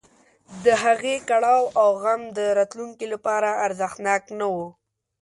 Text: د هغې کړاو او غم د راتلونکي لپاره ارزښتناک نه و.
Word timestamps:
د 0.63 0.65
هغې 0.83 1.15
کړاو 1.29 1.63
او 1.81 1.89
غم 2.01 2.21
د 2.37 2.39
راتلونکي 2.57 3.05
لپاره 3.13 3.49
ارزښتناک 3.65 4.23
نه 4.39 4.47
و. 4.55 4.57